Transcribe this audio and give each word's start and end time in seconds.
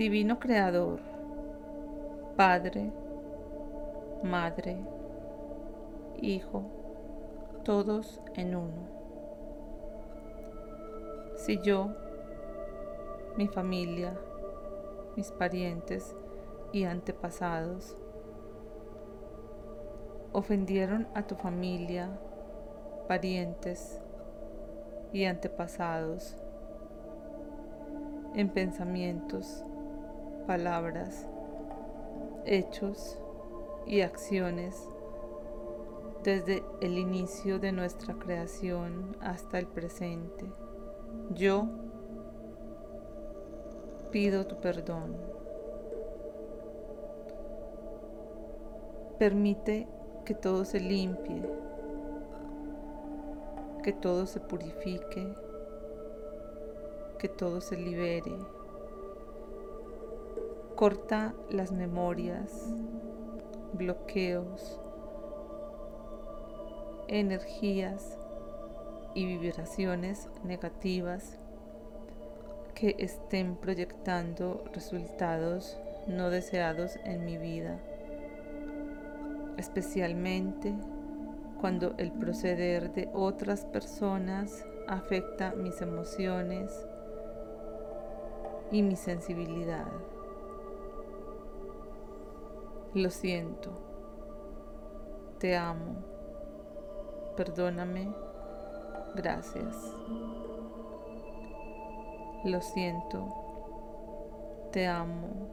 Divino 0.00 0.38
Creador, 0.40 0.98
Padre, 2.34 2.90
Madre, 4.22 4.78
Hijo, 6.22 6.62
todos 7.64 8.18
en 8.34 8.56
uno. 8.56 8.88
Si 11.36 11.60
yo, 11.60 11.90
mi 13.36 13.46
familia, 13.46 14.18
mis 15.16 15.30
parientes 15.32 16.16
y 16.72 16.84
antepasados 16.84 17.94
ofendieron 20.32 21.08
a 21.14 21.26
tu 21.26 21.34
familia, 21.34 22.08
parientes 23.06 24.00
y 25.12 25.24
antepasados 25.26 26.38
en 28.34 28.48
pensamientos, 28.48 29.62
palabras, 30.46 31.26
hechos 32.44 33.18
y 33.86 34.00
acciones 34.00 34.88
desde 36.22 36.62
el 36.80 36.98
inicio 36.98 37.58
de 37.58 37.72
nuestra 37.72 38.14
creación 38.14 39.16
hasta 39.20 39.58
el 39.58 39.66
presente. 39.66 40.44
Yo 41.30 41.66
pido 44.10 44.46
tu 44.46 44.60
perdón. 44.60 45.16
Permite 49.18 49.86
que 50.24 50.34
todo 50.34 50.64
se 50.64 50.80
limpie, 50.80 51.42
que 53.82 53.92
todo 53.92 54.26
se 54.26 54.40
purifique, 54.40 55.34
que 57.18 57.28
todo 57.28 57.60
se 57.60 57.76
libere. 57.76 58.59
Corta 60.80 61.34
las 61.50 61.72
memorias, 61.72 62.72
bloqueos, 63.74 64.80
energías 67.06 68.16
y 69.14 69.26
vibraciones 69.26 70.30
negativas 70.42 71.36
que 72.74 72.96
estén 72.98 73.56
proyectando 73.56 74.64
resultados 74.72 75.78
no 76.06 76.30
deseados 76.30 76.96
en 77.04 77.26
mi 77.26 77.36
vida, 77.36 77.78
especialmente 79.58 80.72
cuando 81.60 81.92
el 81.98 82.10
proceder 82.10 82.90
de 82.94 83.10
otras 83.12 83.66
personas 83.66 84.64
afecta 84.88 85.52
mis 85.54 85.82
emociones 85.82 86.72
y 88.72 88.80
mi 88.80 88.96
sensibilidad. 88.96 89.92
Lo 92.92 93.10
siento, 93.10 93.82
te 95.38 95.56
amo, 95.56 96.04
perdóname, 97.34 98.16
gracias. 99.14 99.96
Lo 102.42 102.60
siento, 102.60 103.36
te 104.70 104.86
amo, 104.86 105.50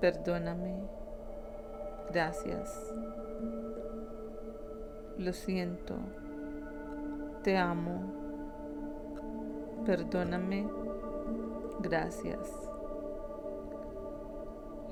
perdóname, 0.00 0.90
gracias. 2.06 2.94
Lo 5.16 5.32
siento, 5.32 6.14
te 7.42 7.56
amo, 7.56 8.14
perdóname, 9.84 10.74
gracias. 11.78 12.71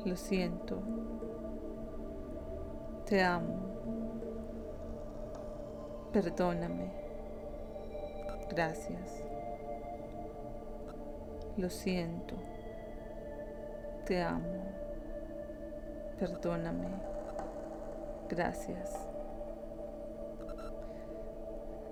Lo 0.05 0.17
siento, 0.17 0.83
te 3.07 3.23
amo, 3.23 3.57
perdóname, 6.13 6.91
gracias. 8.51 9.25
Lo 11.57 11.69
siento. 11.69 12.37
Te 14.07 14.23
amo. 14.23 14.65
Perdóname. 16.19 16.89
Gracias. 18.29 18.97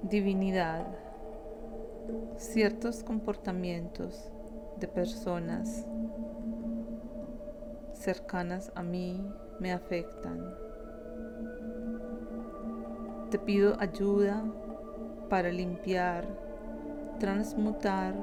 Divinidad. 0.03 0.87
Ciertos 2.37 3.03
comportamientos 3.03 4.31
de 4.79 4.89
personas 4.89 5.85
cercanas 8.09 8.73
a 8.75 8.83
mí 8.83 9.23
me 9.61 9.71
afectan. 9.71 10.55
Te 13.31 13.39
pido 13.39 13.77
ayuda 13.79 14.43
para 15.29 15.53
limpiar, 15.53 16.27
transmutar 17.21 18.15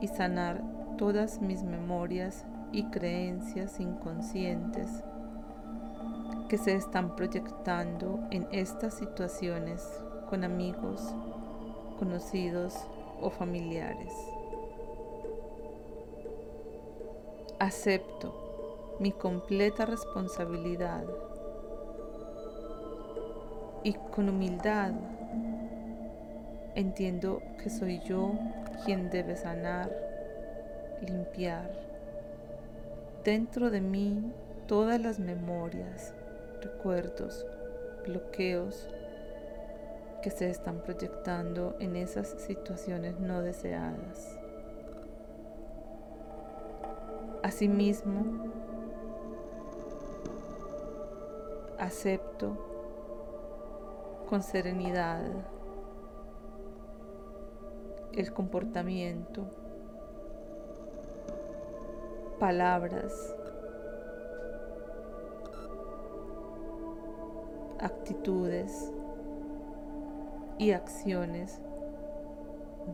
y 0.00 0.08
sanar 0.08 0.60
todas 0.98 1.40
mis 1.40 1.62
memorias 1.62 2.44
y 2.72 2.90
creencias 2.90 3.78
inconscientes 3.78 4.90
que 6.48 6.58
se 6.58 6.74
están 6.74 7.14
proyectando 7.14 8.18
en 8.32 8.48
estas 8.50 8.94
situaciones 8.94 9.80
con 10.28 10.42
amigos, 10.42 11.14
conocidos 12.00 12.74
o 13.20 13.30
familiares. 13.30 14.12
Acepto 17.60 18.43
mi 19.00 19.12
completa 19.12 19.86
responsabilidad 19.86 21.04
y 23.82 23.94
con 24.12 24.28
humildad 24.28 24.92
entiendo 26.74 27.42
que 27.62 27.70
soy 27.70 28.00
yo 28.00 28.32
quien 28.84 29.10
debe 29.10 29.36
sanar, 29.36 29.90
limpiar 31.00 31.70
dentro 33.24 33.70
de 33.70 33.80
mí 33.80 34.32
todas 34.66 35.00
las 35.00 35.18
memorias, 35.18 36.14
recuerdos, 36.62 37.46
bloqueos 38.06 38.88
que 40.22 40.30
se 40.30 40.48
están 40.48 40.80
proyectando 40.82 41.76
en 41.80 41.96
esas 41.96 42.28
situaciones 42.38 43.20
no 43.20 43.42
deseadas. 43.42 44.38
Asimismo, 47.42 48.63
acepto 51.78 52.56
con 54.28 54.42
serenidad 54.42 55.22
el 58.12 58.32
comportamiento, 58.32 59.44
palabras, 62.38 63.34
actitudes 67.80 68.92
y 70.58 70.70
acciones 70.70 71.60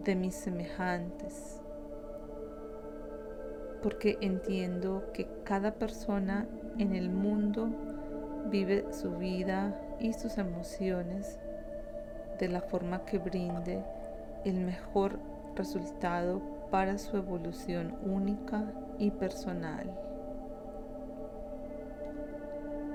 de 0.05 0.15
mis 0.15 0.35
semejantes, 0.35 1.61
porque 3.83 4.17
entiendo 4.21 5.05
que 5.13 5.29
cada 5.45 5.75
persona 5.75 6.47
en 6.79 6.95
el 6.95 7.11
mundo 7.11 7.69
vive 8.47 8.87
su 8.93 9.17
vida 9.17 9.75
y 9.99 10.13
sus 10.13 10.39
emociones 10.39 11.39
de 12.39 12.49
la 12.49 12.61
forma 12.61 13.05
que 13.05 13.19
brinde 13.19 13.85
el 14.45 14.61
mejor 14.61 15.19
resultado 15.57 16.41
para 16.71 16.99
su 16.99 17.17
evolución 17.17 17.97
única 18.05 18.65
y 18.99 19.11
personal. 19.11 19.91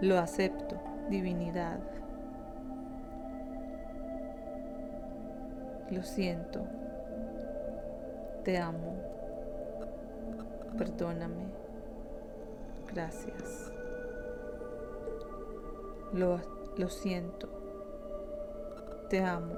Lo 0.02 0.18
acepto, 0.18 0.82
divinidad. 1.10 1.80
Lo 5.90 6.04
siento. 6.04 6.66
Te 8.44 8.58
amo. 8.58 8.96
Perdóname. 10.78 11.46
Gracias. 12.92 13.72
Lo, 16.16 16.40
siento. 16.90 17.48
Te 19.10 19.20
amo 19.20 19.54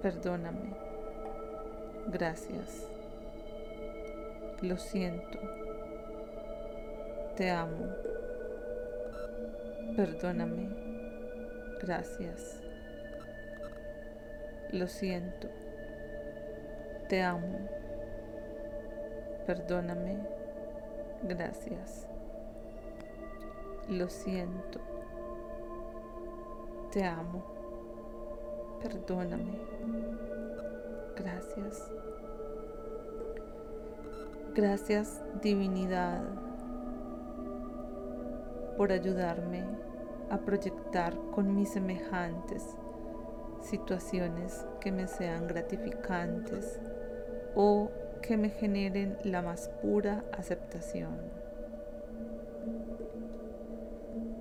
Perdóname. 0.00 0.76
Gracias. 2.06 2.86
Lo 4.62 4.76
siento. 4.76 5.38
Te 7.36 7.50
amo. 7.50 7.94
Perdóname. 9.96 10.68
Gracias. 11.80 12.60
Lo 14.70 14.86
siento. 14.86 15.48
Te 17.08 17.22
amo. 17.22 17.78
perdóname, 19.48 20.18
gracias. 21.22 22.07
Lo 23.88 24.08
siento, 24.08 24.80
te 26.92 27.04
amo, 27.04 27.42
perdóname, 28.82 29.58
gracias. 31.16 31.90
Gracias 34.54 35.22
divinidad 35.40 36.22
por 38.76 38.92
ayudarme 38.92 39.64
a 40.30 40.38
proyectar 40.38 41.14
con 41.32 41.54
mis 41.54 41.70
semejantes 41.70 42.76
situaciones 43.62 44.66
que 44.80 44.92
me 44.92 45.06
sean 45.06 45.46
gratificantes 45.46 46.78
o 47.54 47.90
que 48.22 48.36
me 48.36 48.50
generen 48.50 49.16
la 49.24 49.42
más 49.42 49.68
pura 49.80 50.24
aceptación. 50.36 51.47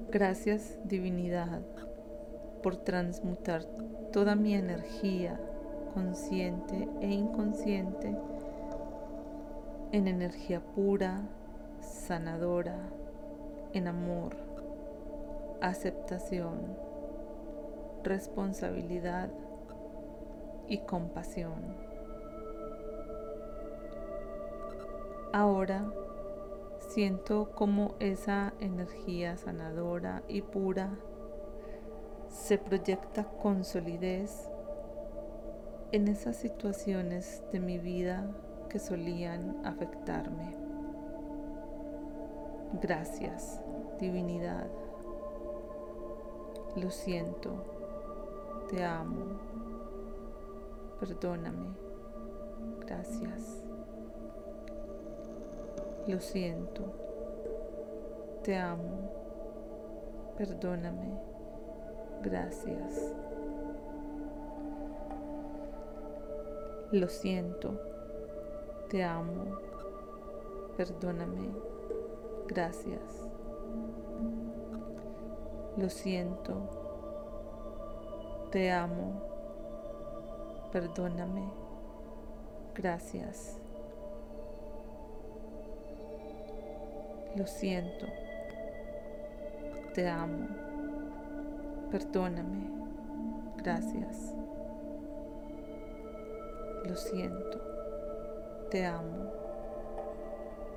Gracias 0.09 0.77
divinidad 0.85 1.59
por 2.63 2.77
transmutar 2.77 3.65
toda 4.13 4.35
mi 4.35 4.53
energía 4.53 5.37
consciente 5.93 6.87
e 7.01 7.07
inconsciente 7.07 8.15
en 9.91 10.07
energía 10.07 10.61
pura, 10.61 11.23
sanadora, 11.81 12.79
en 13.73 13.89
amor, 13.89 14.37
aceptación, 15.59 16.77
responsabilidad 18.01 19.29
y 20.69 20.77
compasión. 20.79 21.75
Ahora 25.33 25.85
siento 26.87 27.51
como 27.53 27.95
esa 27.99 28.53
energía 28.59 29.37
sanadora 29.37 30.23
y 30.27 30.41
pura 30.41 30.97
se 32.29 32.57
proyecta 32.57 33.25
con 33.25 33.63
solidez 33.63 34.49
en 35.91 36.07
esas 36.07 36.37
situaciones 36.37 37.43
de 37.51 37.59
mi 37.59 37.77
vida 37.77 38.29
que 38.69 38.79
solían 38.79 39.65
afectarme. 39.65 40.55
Gracias, 42.81 43.61
divinidad. 43.99 44.67
Lo 46.75 46.91
siento, 46.91 48.65
te 48.69 48.83
amo, 48.83 49.39
perdóname, 50.99 51.69
gracias. 52.85 53.66
Lo 56.07 56.21
siento, 56.21 56.85
te 58.41 58.55
amo, 58.57 59.11
perdóname, 60.37 61.11
gracias. 62.23 63.13
Lo 66.93 67.09
siento, 67.09 67.77
te 68.89 69.03
amo, 69.03 69.59
perdóname, 70.77 71.49
gracias. 72.47 73.29
Lo 75.75 75.89
siento, 75.89 76.55
te 78.49 78.71
amo, 78.71 79.21
perdóname, 80.71 81.51
gracias. 82.73 83.59
Lo 87.37 87.47
siento, 87.47 88.07
te 89.93 90.09
amo, 90.09 90.47
perdóname, 91.91 92.69
gracias. 93.57 94.33
Lo 96.83 96.95
siento 96.95 97.67
te 98.69 98.85
amo. 98.85 99.31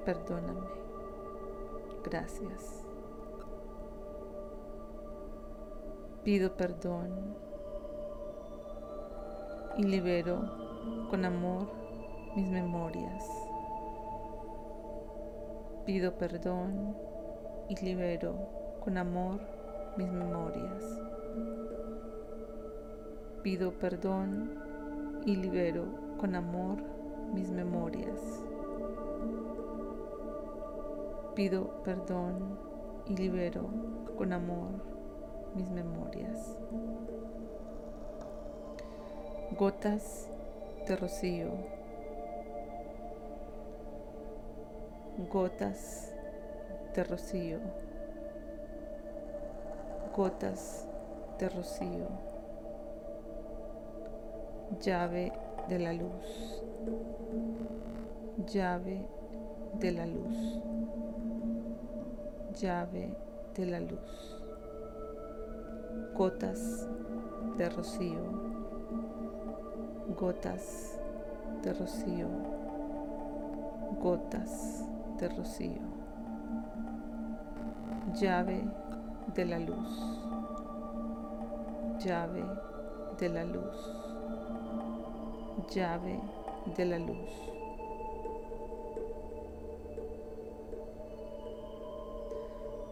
Perdóname. 0.05 0.67
Gracias. 2.05 2.85
Pido 6.25 6.55
perdón 6.57 7.37
y 9.77 9.85
libero 9.85 11.07
con 11.09 11.25
amor 11.25 11.67
mis 12.37 12.49
memorias. 12.49 13.40
Pido 15.87 16.13
perdón 16.19 16.95
y 17.69 17.75
libero 17.83 18.35
con 18.85 18.99
amor 18.99 19.41
mis 19.97 20.13
memorias. 20.13 20.85
Pido 23.43 23.73
perdón 23.73 24.59
y 25.25 25.37
libero 25.37 25.87
con 26.19 26.35
amor 26.35 26.79
mis 27.33 27.51
memorias. 27.51 28.45
Pido 31.35 31.83
perdón 31.83 32.59
y 33.07 33.17
libero 33.17 33.67
con 34.19 34.35
amor 34.35 34.71
mis 35.55 35.71
memorias. 35.71 36.59
Gotas 39.59 40.29
de 40.87 40.97
rocío. 40.97 41.80
Gotas 45.29 46.13
de 46.95 47.05
rocío. 47.05 47.59
Gotas 50.17 50.87
de 51.39 51.49
rocío. 51.49 52.09
Llave 54.81 55.33
de 55.69 55.79
la 55.79 55.93
luz 55.93 56.61
llave 58.47 59.07
de 59.75 59.93
la 59.93 60.07
luz, 60.07 60.61
llave 62.59 63.15
de 63.55 63.67
la 63.67 63.81
luz, 63.81 64.43
gotas 66.15 66.89
de 67.57 67.69
rocío, 67.69 68.23
gotas 70.19 70.99
de 71.63 71.73
rocío, 71.75 72.29
gotas 74.01 74.85
rocío, 75.29 75.83
llave 78.15 78.63
de 79.35 79.45
la 79.45 79.59
luz, 79.59 79.89
llave 82.05 82.45
de 83.19 83.29
la 83.29 83.45
luz, 83.45 83.93
llave 85.75 86.21
de 86.77 86.85
la 86.85 86.99
luz. 86.99 87.31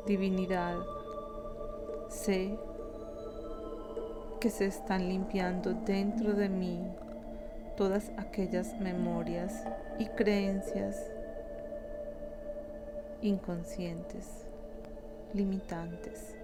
Divinidad, 0.07 0.77
sé 2.09 2.59
que 4.41 4.51
se 4.51 4.67
están 4.67 5.09
limpiando 5.09 5.75
dentro 5.75 6.33
de 6.33 6.49
mí 6.49 6.87
todas 7.77 8.11
aquellas 8.17 8.79
memorias 8.81 9.65
y 9.99 10.07
creencias 10.07 11.11
inconscientes, 13.23 14.47
limitantes 15.35 16.35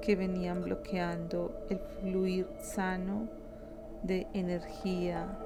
que 0.00 0.16
venían 0.16 0.62
bloqueando 0.62 1.66
el 1.68 1.78
fluir 1.78 2.48
sano 2.60 3.28
de 4.02 4.26
energía 4.32 5.38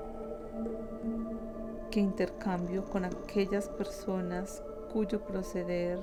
que 1.91 2.01
intercambio 2.01 2.85
con 2.85 3.05
aquellas 3.05 3.69
personas 3.69 4.63
cuyo 4.93 5.25
proceder 5.25 5.99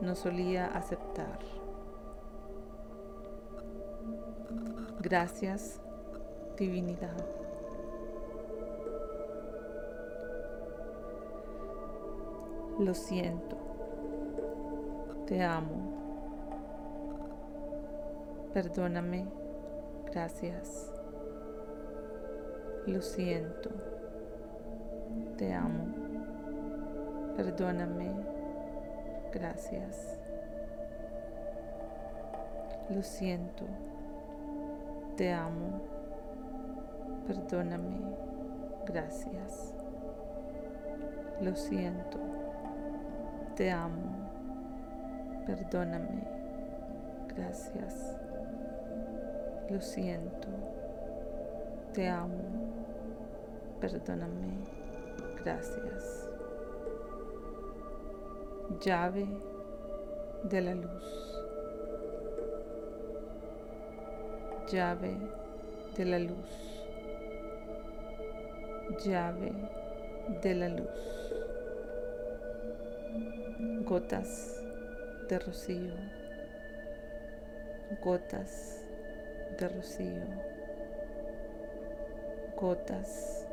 no 0.00 0.14
solía 0.14 0.66
aceptar. 0.66 1.38
Gracias, 5.00 5.80
divinidad. 6.56 7.47
Lo 12.78 12.94
siento. 12.94 13.56
Te 15.26 15.42
amo. 15.42 15.98
Perdóname, 18.54 19.26
gracias. 20.06 20.92
Lo 22.86 23.02
siento. 23.02 23.70
Te 25.36 25.52
amo. 25.52 25.86
Perdóname, 27.36 28.10
gracias. 29.32 30.18
Lo 32.90 33.02
siento. 33.02 33.64
Te 35.16 35.32
amo. 35.32 35.82
Perdóname. 37.26 38.00
Gracias. 38.86 39.74
Lo 41.42 41.54
siento. 41.54 42.37
Te 43.58 43.72
amo. 43.72 44.30
Perdóname. 45.44 46.22
Gracias. 47.34 48.16
Lo 49.68 49.80
siento. 49.80 50.46
Te 51.92 52.06
amo. 52.06 52.44
Perdóname. 53.80 54.64
Gracias. 55.44 56.30
Llave 58.80 59.26
de 60.44 60.60
la 60.60 60.74
luz. 60.76 61.42
Llave 64.70 65.16
de 65.96 66.04
la 66.04 66.18
luz. 66.20 66.86
Llave 69.04 69.52
de 70.42 70.54
la 70.54 70.68
luz. 70.68 71.17
Gotas 73.60 74.62
de 75.28 75.36
rocío. 75.40 75.94
Gotas 78.00 78.86
de 79.58 79.68
rocío. 79.68 80.22
Gotas 82.56 83.48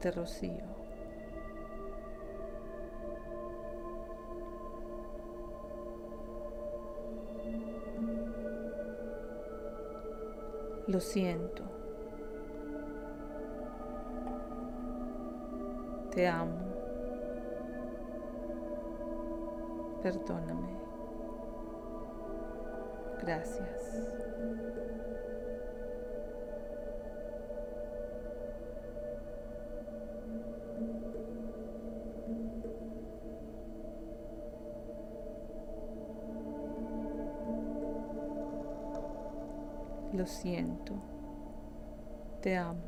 de 0.00 0.10
rocío. 0.12 0.76
Lo 10.86 11.00
siento. 11.00 11.64
Te 16.12 16.28
amo. 16.28 16.65
Perdóname. 20.06 20.68
Gracias. 23.20 23.66
Lo 40.12 40.24
siento. 40.24 40.94
Te 42.42 42.56
amo. 42.56 42.78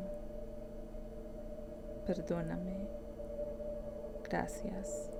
Perdóname. 2.06 2.86
Gracias. 4.22 5.17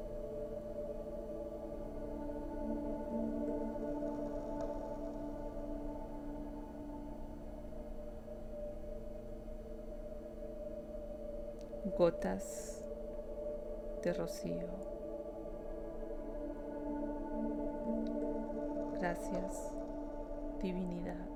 Gotas 11.97 12.83
de 14.03 14.13
rocío. 14.13 14.69
Gracias, 18.99 19.73
divinidad. 20.61 21.28